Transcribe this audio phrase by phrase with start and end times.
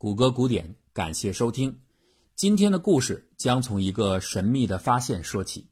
[0.00, 1.80] 谷歌古典，感谢收听。
[2.36, 5.66] 今天的故事将从一个神秘的发现说起。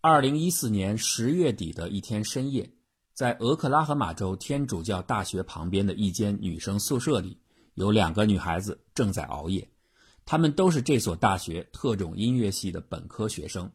[0.00, 2.72] 二零一四年十月底的一天深夜，
[3.12, 7.38] 在俄克拉荷马州天主教大学旁边的一间女生宿舍里，
[7.74, 9.68] 有两个女孩子正在熬夜。
[10.24, 13.70] 她们都是这所大学特种音乐系的本科学生，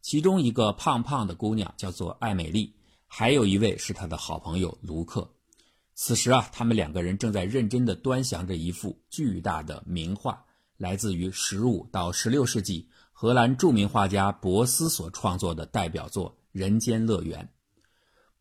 [0.00, 2.72] 其中一个胖胖的姑娘叫做艾美丽，
[3.08, 5.33] 还有一位是她的好朋友卢克。
[5.94, 10.44] 此时啊，他们两个人正在认真地端详着一幅巨大的名画，
[10.76, 17.44] 来自于15到16世纪荷兰著名画家博斯所创作的代表作《人间乐园》。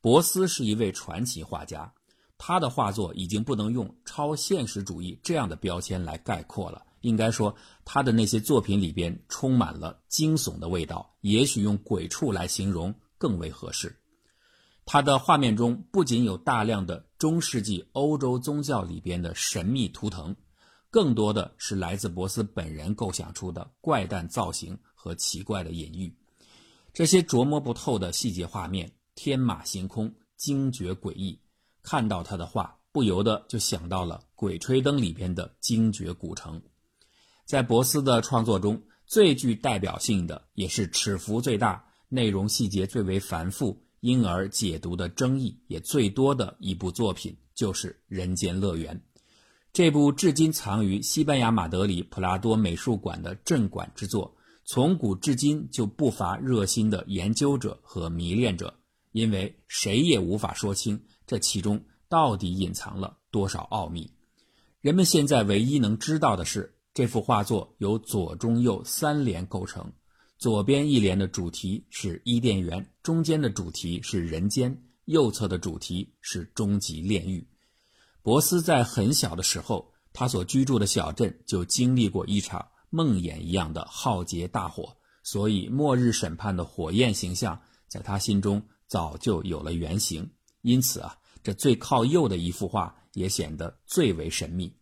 [0.02, 1.94] 博斯是一位传奇画家，
[2.40, 6.84] 他的画作已经不能用超现实主义这样的标签来概括了。
[7.02, 13.96] 应该说，他的那些作品里边充满了惊悚的味道，也许用鬼畜来形容更为合适。
[14.86, 20.36] 他的画面中不仅有大量的中世纪欧洲宗教里边的神秘图腾，
[20.90, 26.14] 更多的是来自博斯本人构想出的怪诞造型和奇怪的隐喻。
[26.94, 31.40] 这些琢磨不透的细节画面，天马行空，惊绝诡异。
[31.82, 36.62] 看到他的画，不由得就想到了《鬼吹灯》里边的惊绝古城。
[37.46, 43.83] 在博斯的创作中，最具代表性的，也是尺幅最大、内容细节最为繁复。
[44.04, 48.98] 因而解读的争议也最多的一部作品就是《人间乐园》。
[49.72, 58.74] 这部至今藏于西班牙马德里普拉多美术馆的镇馆之作，从古至今就不乏热心的研究者和迷恋者，
[59.14, 64.12] 因为谁也无法说清这其中到底隐藏了多少奥秘。
[64.82, 69.94] 人们现在唯一能知道的是，这幅画作由左、中、右三联构成。
[70.44, 77.48] 左边一联的主题是伊甸园，中间的主题是人间，右侧的主题是终极炼狱。
[78.22, 87.58] 博斯在很小的时候，他所居住的小镇就经历过一场梦魇一样的浩劫大火，所以末日审判的火焰形象
[87.88, 90.30] 在他心中早就有了原型。
[90.62, 94.76] 因此啊，这最靠右的一幅画也显得最为神秘。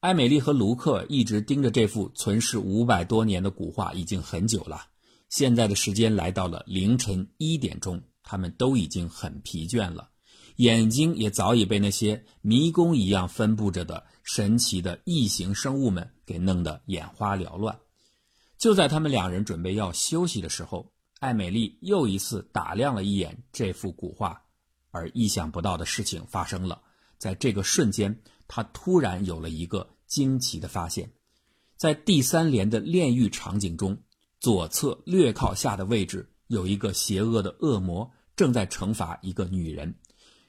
[0.00, 4.86] 艾美丽和卢克一直盯着这幅存世五百多年的古画已经很久了。
[5.28, 10.10] 现在的时间来到了凌晨一点钟，他们都已经很疲倦了，
[10.54, 17.76] 眼睛也早已被那些迷宫一样分布着的神奇的异形生物们给弄得眼花缭乱。
[18.56, 24.44] 就在他们两人准备要休息的时候，艾美丽又一次打量了一眼这幅古画，
[24.92, 26.82] 而意想不到的事情发生了。
[27.18, 28.20] 在这个瞬间。
[28.48, 31.12] 他突然有了一个惊奇的发现，
[31.76, 33.96] 在第三联的炼狱场景中，
[34.40, 39.94] 左侧略靠下的位置有一个邪恶的恶魔正在惩罚一个女人。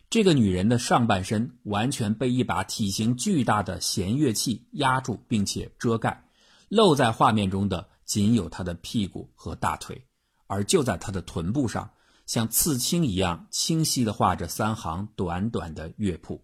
[0.09, 6.25] 这个女人的上半身完全被一把体型巨大的弦乐器压住，并且遮盖，
[6.67, 10.07] 露在画面中的仅有她的屁股和大腿，
[10.47, 11.91] 而就在她的臀部上，
[12.25, 16.43] 像刺青一样清晰地画着三行短短的乐谱。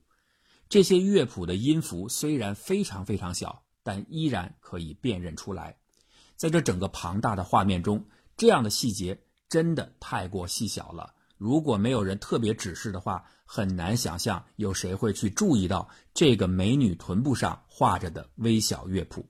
[0.68, 5.78] 这些乐谱的音符虽然非常非常小，但依然可以辨认出来。
[6.36, 8.06] 在这整个庞大的画面中，
[8.36, 11.14] 这样的细节真的太过细小了。
[11.38, 19.26] 如果没有人特别指示的话，很难想象有谁会去注意到这个美女臀部上画着的微小乐谱。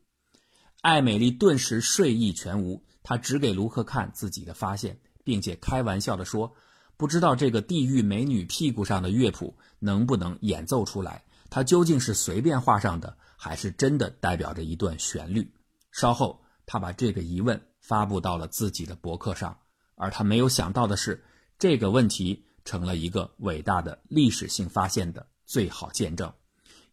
[0.81, 6.55] 艾美丽顿时睡意全无，她只给卢克看自己的发现，并且开玩笑地说。
[6.97, 11.24] 不知道这个地狱美女屁股上的乐谱能不能演奏出来？
[11.55, 15.53] 它究竟是随便画上的，还是真的代表着一段旋律？
[15.89, 19.57] 稍后，他把这个疑问发布到了自己的博客上，
[19.95, 21.23] 而他没有想到的是，
[21.57, 26.33] 这个问题成了一个伟大的历史性发现的最好见证。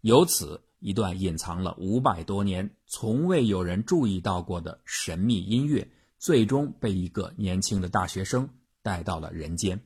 [0.02, 5.90] 由此，一段隐藏了五百多年、从未有人注意到过的神秘音乐，
[6.20, 8.48] 最终被一个年轻的大学生
[8.80, 9.82] 带到了人间。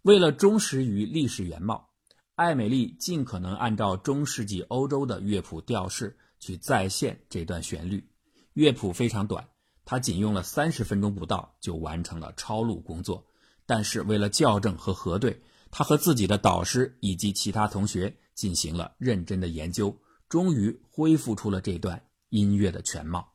[0.00, 1.90] 为了忠实于历史原貌，
[2.34, 8.08] 艾美丽尽可能按照中世纪欧洲的乐谱调式去再现这段旋律。
[8.54, 9.48] 乐谱非常短，
[9.84, 13.26] 她仅用了三十分钟不到就完成了抄录工作。
[13.66, 23.31] 但是为了校正和核对，她和自己的导师以及其他同学进行了认真的研究，终于恢复出了这段音乐的全貌。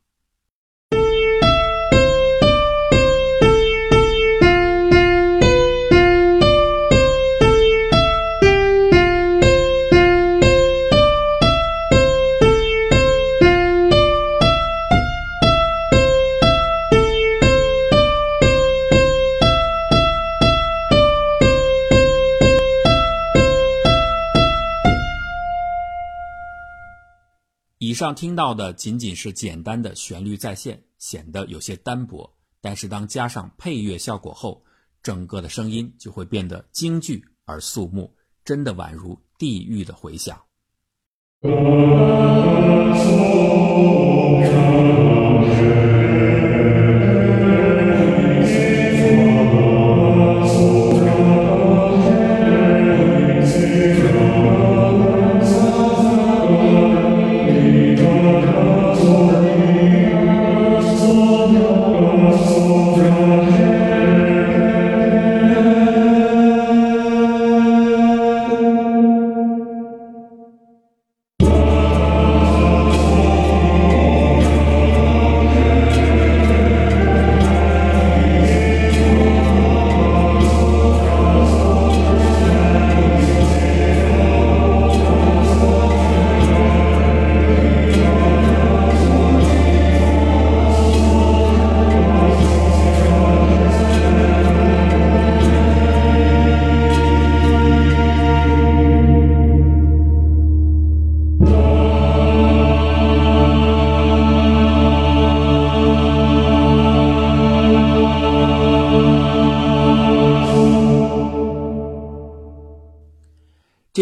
[27.79, 32.27] 以上听到的仅仅是简单的旋律再现，显得有些单薄，
[32.59, 34.63] 但是当加上配乐效果后，
[35.03, 38.11] 整个的声音就会变得京剧而肃穆，
[38.43, 40.41] 真的宛如地狱的回响。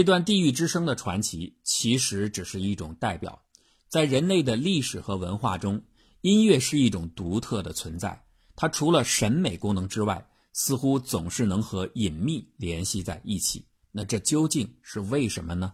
[0.06, 3.42] 一段地狱之声的传奇其实只是一种代表，
[3.90, 5.82] 在人类的历史和文化中，
[6.22, 8.24] 音乐是一种独特的存在。
[8.56, 13.66] 它除了审美功能之外，似乎总是能和隐秘联系在一起。
[13.92, 15.74] 那这究竟是为什么呢？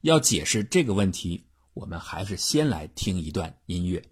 [0.00, 1.44] 要解释这个问题，
[1.74, 4.02] 我们还是先来听一段音乐。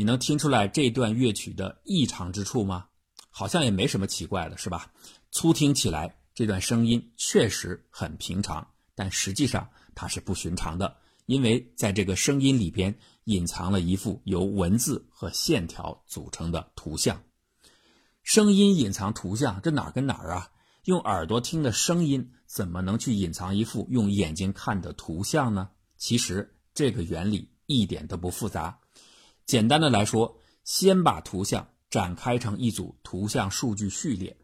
[0.00, 2.86] 你能听出来这段乐曲的异常之处吗？
[3.28, 4.90] 好像也没什么奇怪的，是吧？
[5.30, 17.22] 粗听起来，这段声音确实很平常，但实际上它是不寻常的，因为在这个声音里边隐藏了一幅由文字和线条组成的图像。
[18.22, 20.48] 声音隐藏图像，这哪儿跟哪儿啊？
[20.84, 25.68] 用耳朵听的声音，怎么能去隐藏一幅用眼睛看的图像呢？
[25.98, 28.80] 其实这个原理一点都不复杂。
[29.50, 34.36] 简单的来说，先把图像展开成一组图像数据序列，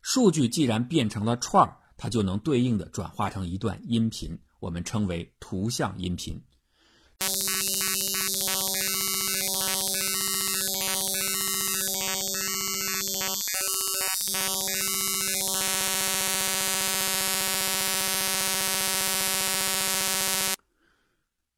[0.00, 6.42] 数据既然变成了串儿，它就能对应的转化成一段音频，我们称为图像音频。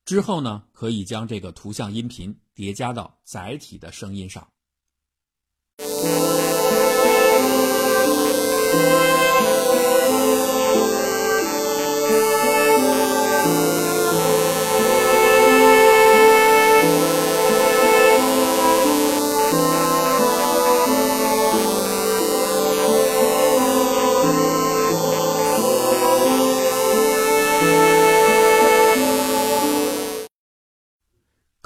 [0.07, 4.47] 之后呢，可以将这个图像音频叠加到载体的声音上。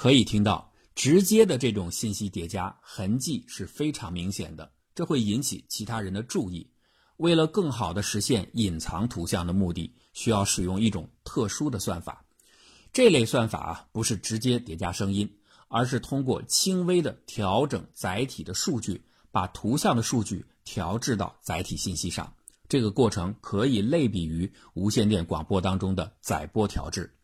[0.00, 6.66] 可以听到直接的这种信息叠加痕迹是非常明显的，这会引起其他人的注意。
[7.18, 12.24] 为了更好的实现隐藏图像的目的，需要使用一种特殊的算法。
[12.94, 15.30] 这类算法啊，不是直接叠加声音，
[15.68, 22.32] 而是通过轻微的调整载体的数据，把图像的数据调制到载体信息上。
[22.70, 27.14] 这个过程可以类比于无线电广播当中的载波调制。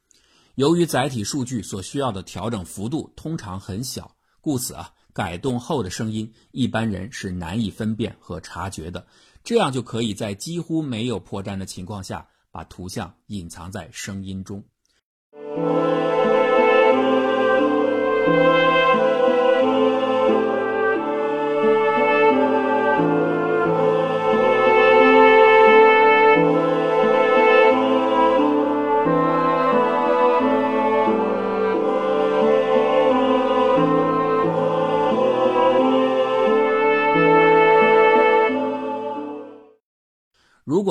[0.56, 9.06] 由于载体数据所需要的调整幅度通常很小，故此啊，改动后的声音一般人是难以分辨和察觉的。
[9.44, 14.64] 这样就可以在几乎没有破绽的情况下，把图像隐藏在声音中。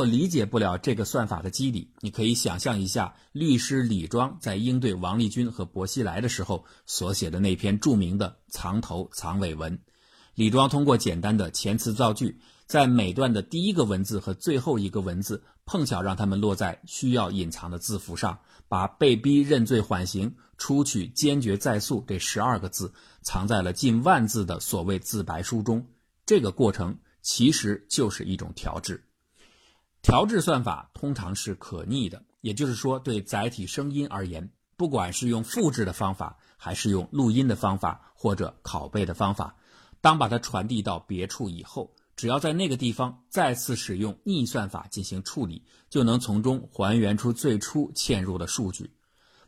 [0.06, 9.80] 理解不了这个算法的机理，你可以想象一下律师李庄在应对王立军和薄熙来的时候所写的那篇著名的藏头藏尾文。
[10.34, 25.88] 李庄通过简单的前词造句，在每段的第一个文字和最后一个文字碰巧让他们落在需要隐藏的字符上，把被逼认罪缓刑、出去坚决再诉这十二个字藏在了近万字的所谓自白书中。
[26.26, 29.05] 这个过程其实就是一种调制。
[30.06, 39.56] 调制算法通常是可逆的，也就是说，对载体声音而言，不管是用复制的方法，还是用录音的方法，或者拷贝的方法，
[40.02, 48.94] 当把它传递到别处以后，只要在那个地方再次使用逆算法进行处理，就能从中还原出最初嵌入的数据。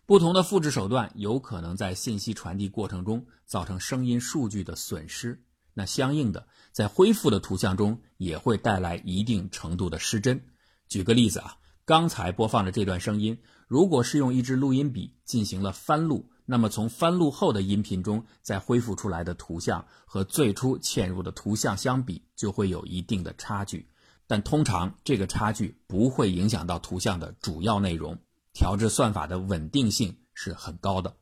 [0.07, 5.43] 不同的复制手段有可能在信息传递过程中造成声音数据的损失。
[5.77, 10.41] 那相应的，在恢复的图像中也会带来一定程度的失真。
[10.89, 23.87] 举个例子啊，刚才播放的这段声音，如果是用一支录音笔进行了翻录，那么从翻录后的音频中再恢复出来的图像和最初嵌入的图像相比，就会有一定的差距。
[24.25, 28.17] 但通常这个差距不会影响到图像的主要内容。
[28.51, 31.15] 调制算法的稳定性是很高的。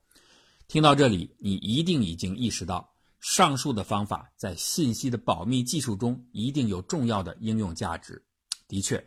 [0.70, 2.95] 听到这里，你一定已经意识到。
[3.27, 8.24] 上述的方法在信息的保密技术中一定有重要的应用价值。
[8.67, 9.03] 的确，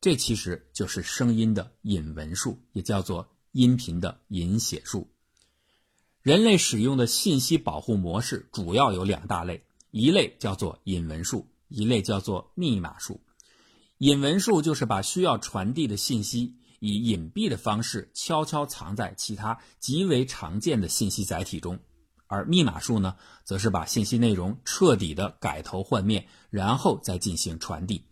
[0.00, 5.10] 这其实就是声音的引文术，也叫做音频的引写术。
[6.22, 13.20] 人类使用的信息保护模式主要有两大类，一类叫做引文术，一类叫做密码术。
[13.98, 21.80] 引文术就是把需要传递的信息以隐蔽的方式悄悄藏在其他极为常见的信息载体中。
[22.26, 28.04] 而密码术呢，则是把信息内容彻底的改头换面，然后再进行传递。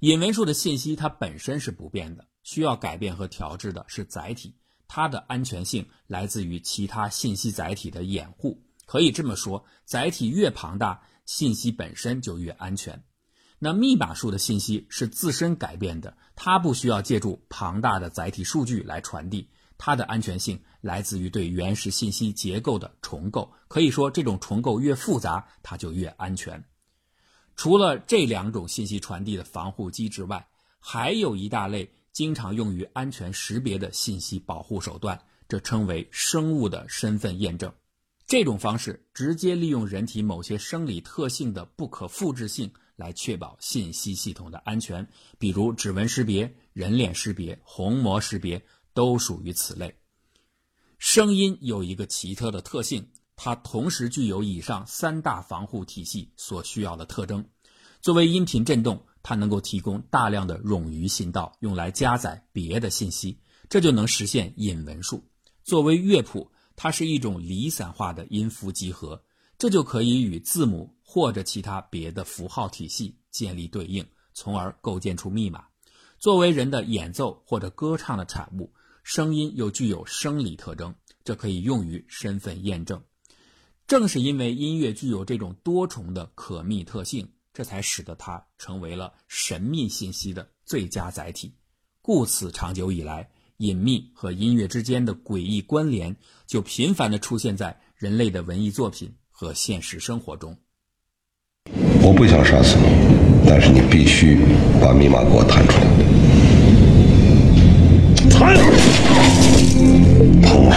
[0.00, 4.56] 引文术的信息它本身是不变的，需要改变和调制的是载体，
[4.88, 8.64] 它的安全性来自于其他信息载体的掩护。
[8.84, 13.04] 可以这么说，载体越庞大，信息本身就越安全。
[13.60, 19.50] 那密码术的信息是自身改变的，它不需要借助庞大的载体数据来传递。
[19.84, 26.64] 它的安全性来自于对原始信息结构的重构，可以说这种重构越复杂，它就越安全。
[27.56, 30.46] 除了这两种信息传递的防护机制外，
[30.78, 37.72] 还有一大类经常用于安全识别的信息保护手段，这称为生物的身份验证。
[38.24, 45.08] 这种方式直接利用人体某些生理特性的不可复制性来确保信息系统的安全，
[45.40, 48.64] 比如指纹识别、人脸识别、虹膜识别。
[48.94, 49.94] 都属于此类。
[50.98, 57.44] 声音有一个奇特的特性，它同时具有以上三大防护体系所需要的特征。
[58.00, 63.36] 作为音频振动，它能够提供大量的冗余信道，用来加载别的信息，
[63.68, 65.24] 这就能实现引文术。
[65.64, 69.20] 作为乐谱，它是一种离散化的音符集合，
[69.58, 75.64] 这就可以与字母或者其他别的符号体系建立对应，从而构建出密码。
[76.18, 78.72] 作为人的演奏或者歌唱的产物。
[79.02, 80.94] 声音又具有生理特征，
[81.24, 83.02] 这可以用于身份验证。
[83.86, 91.52] 正是因为音乐具有这种多重的可密特性，这才使得它成为了神秘信息的最佳载体。
[92.00, 93.28] 故此，长久以来，
[93.58, 96.16] 隐秘和音乐之间的诡异关联
[96.46, 100.56] 就频繁地出现在人类的文艺作品和现实生活中。
[102.02, 104.38] 我不想杀死你，但是你必须
[104.80, 105.86] 把密码给我弹出来。
[108.30, 108.56] 谈，
[110.42, 110.76] 疼啊！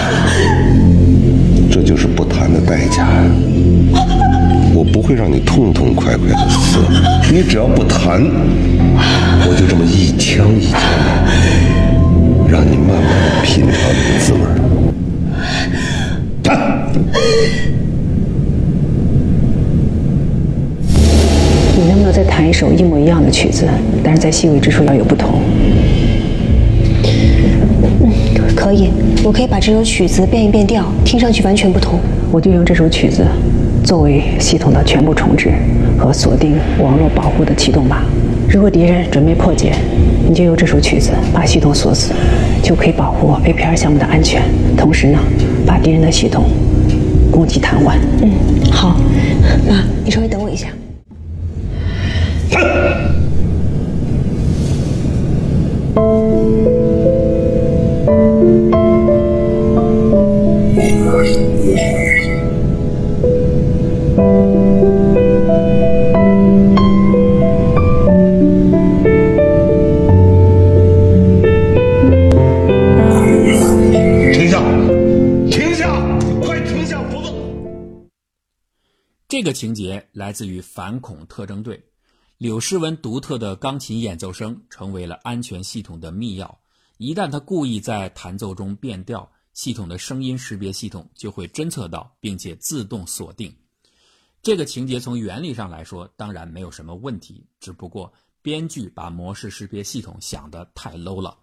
[1.72, 3.08] 这就是不谈的代价。
[4.74, 6.80] 我不会让你痛痛快快的死，
[7.32, 8.22] 你只要不谈，
[9.48, 10.80] 我就这么一枪一枪，
[12.50, 14.40] 让你慢慢的品尝这个滋味。
[21.78, 23.66] 你能不能再弹一首一模一样的曲子，
[24.04, 25.42] 但是在细微之处要有不同？
[28.66, 28.90] 可以，
[29.24, 32.00] 我可以把这首曲子变一变调，听上去完全不同。
[32.32, 33.24] 我就用这首曲子
[33.84, 35.52] 作为系统的全部重置
[36.00, 38.02] 和锁定网络保护的启动码。
[38.50, 39.74] 如果敌人准备破解，
[40.28, 42.12] 你就用这首曲子把系统锁死，
[42.64, 44.42] 就可以保护 APR 项目的安全。
[44.76, 45.20] 同时呢，
[45.64, 46.46] 把敌人的系统
[47.32, 47.98] 攻击瘫痪。
[48.24, 48.32] 嗯，
[48.72, 48.98] 好，
[49.70, 50.70] 妈，你稍微等我一下。
[79.36, 81.84] 这个情节来自于反恐特征队。
[82.38, 86.56] 柳诗文独特的钢琴演奏声成为了安全系统的密钥。
[86.96, 93.54] 一旦他故意在弹奏中变调系统的声音识别系统就会侦测到并且自动锁定。
[94.42, 101.40] 这个情节从原理上来说当然没有什么问题只不过编剧把模式识别系统想的太 low 了。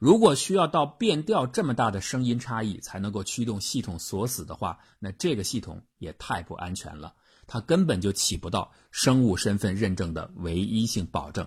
[0.00, 7.14] 如果需要到变调这么大的声音差异才能够驱动系统锁死的话那这个系统也太不安全了。
[7.52, 11.44] 它根本就起不到生物身份认证的唯一性保证。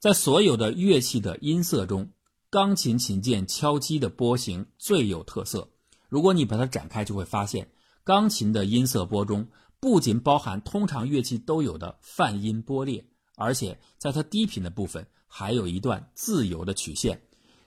[0.00, 2.10] 在所有的乐器的音色中，
[2.50, 5.70] 钢琴琴键敲击的波形最有特色。
[6.08, 7.70] 如果你把它展开，就会发现，
[8.02, 9.46] 钢琴的音色波中
[9.78, 17.22] 不仅包含通常乐器都有的泛音波列，而且在它低频的部分还有一段自由的曲线。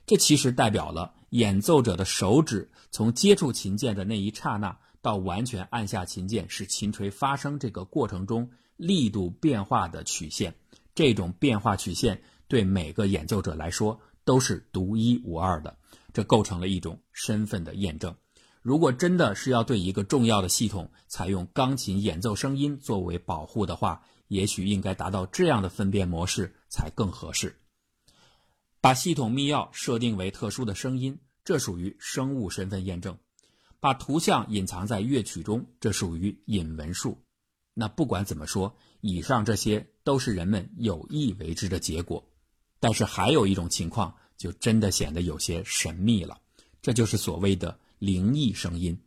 [0.06, 10.54] 这其实代表了演奏者的手指从接触琴键的那一刹那到完全按下琴键使琴锤发声这个过程中力度变化的曲线。
[10.96, 15.78] 这种变化曲线对每个演奏者来说都是独一无二的，
[16.14, 18.16] 这构成了一种身份的验证。
[18.62, 27.56] 如果真的是要对一个重要的系统采用钢琴演奏声音作为保护的话，也许应该达到这样的分辨模式才更合适。
[28.82, 33.16] 把系统密钥设定为特殊的声音，这属于生物身份验证；
[33.80, 37.18] 把图像隐藏在乐曲中，这属于隐文术。
[37.74, 42.24] 那不管怎么说，以上这些都是人们有意为之的结果。
[42.80, 46.40] 但是还有一种情况，就真的显得有些神秘了，
[46.82, 48.98] 这就是所谓的灵异声音。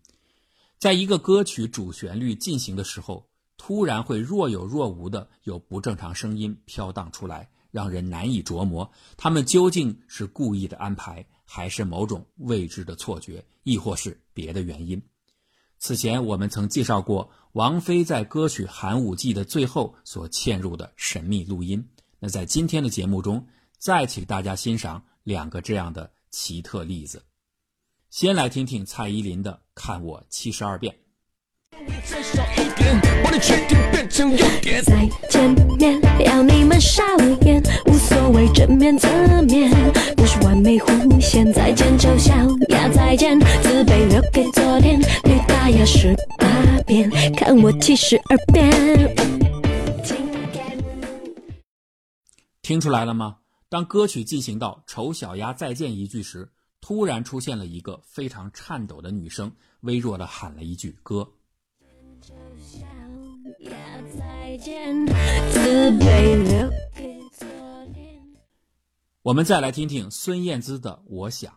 [0.79, 7.49] 在一个歌曲主旋律进行的时候，突然会若有若无的有不正常声音飘荡出来。
[7.71, 15.02] 让人难以琢磨，他们究竟是故意的安排，还是某种未知的错觉，亦或是别的原因？
[15.78, 21.87] 此前我们曾介绍过王菲在歌曲《寒武纪》的最后所嵌入的神秘录音。
[22.18, 23.46] 那在今天的节目中，
[23.77, 27.22] 再请大家欣赏两个这样的奇特例子。
[28.09, 30.94] 先来听听蔡依林的《看我七十二变》。
[34.85, 39.08] 再见面，要你们傻了眼，无所谓正面侧
[39.42, 39.70] 面，
[40.16, 41.50] 不是完美弧线。
[41.52, 42.35] 再见丑小
[42.68, 46.46] 鸭，再见自卑留给昨天，女大牙十八
[46.87, 48.70] 变，看我七十二变。
[52.61, 53.37] 听出来了吗？
[53.68, 56.48] 当歌曲进行到“丑小鸭再见”一句时，
[56.80, 61.26] 突然出现了一个非常颤抖的女声，微弱的喊了一句歌。
[69.22, 71.53] 我们再来听听孙燕姿的《我想》。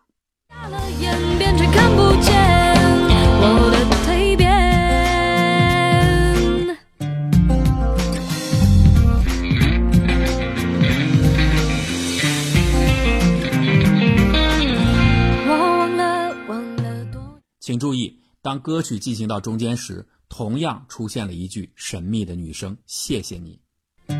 [17.59, 20.07] 请注意，当歌曲进行到中间时。
[20.29, 23.59] 同样出现了一句神秘的女声：“谢谢你。”
[24.07, 24.13] 请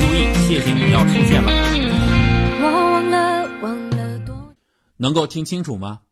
[0.00, 1.50] 注意，“谢谢你”要出现了。
[4.96, 6.02] 能够听清楚吗？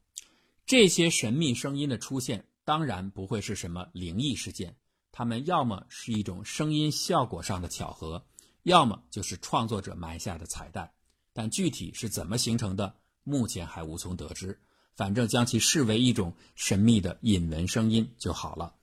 [0.65, 4.77] 这些神秘声音的出现，当然不会是什么灵异事件，
[5.13, 8.25] 它们要么是一种声音效果上的巧合，
[8.63, 10.91] 要么就是创作者埋下的彩蛋。
[11.35, 12.95] 但具体是怎么形成的？
[13.29, 14.59] 目前还无从得知，
[14.97, 18.75] 反正将其视为一种神秘的隐文声音就好了。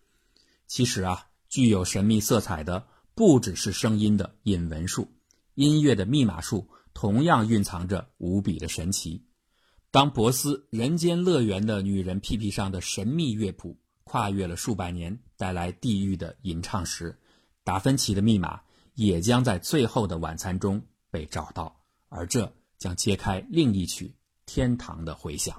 [0.67, 5.11] 其实啊，具有神秘色彩的不只是声音的隐文术，
[5.55, 9.25] 音乐的密码术同样蕴藏着无比的神奇。
[9.91, 17.17] 当博斯《人间乐园》的女人屁屁上的神秘乐谱跨越了数百年，带来地狱的吟唱时，
[17.63, 18.61] 达芬奇的密码
[18.93, 24.14] 也将在最后的晚餐中被找到，而这将揭开另一曲。
[24.45, 25.55] 天堂的回响。